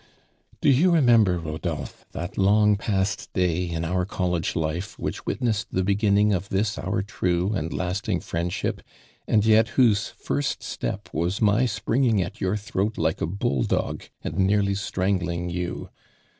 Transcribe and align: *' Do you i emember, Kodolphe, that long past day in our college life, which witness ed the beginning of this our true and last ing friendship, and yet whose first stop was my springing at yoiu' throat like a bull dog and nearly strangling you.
*' 0.33 0.61
Do 0.63 0.69
you 0.71 0.95
i 0.95 0.97
emember, 0.99 1.39
Kodolphe, 1.39 2.05
that 2.13 2.35
long 2.35 2.75
past 2.75 3.31
day 3.33 3.69
in 3.69 3.85
our 3.85 4.03
college 4.03 4.55
life, 4.55 4.97
which 4.97 5.27
witness 5.27 5.61
ed 5.61 5.67
the 5.77 5.83
beginning 5.83 6.33
of 6.33 6.49
this 6.49 6.79
our 6.79 7.03
true 7.03 7.53
and 7.53 7.71
last 7.71 8.09
ing 8.09 8.19
friendship, 8.19 8.81
and 9.27 9.45
yet 9.45 9.67
whose 9.77 10.07
first 10.07 10.63
stop 10.63 11.09
was 11.13 11.39
my 11.39 11.67
springing 11.67 12.19
at 12.19 12.37
yoiu' 12.39 12.57
throat 12.59 12.97
like 12.97 13.21
a 13.21 13.27
bull 13.27 13.61
dog 13.61 14.05
and 14.23 14.39
nearly 14.39 14.73
strangling 14.73 15.51
you. 15.51 15.91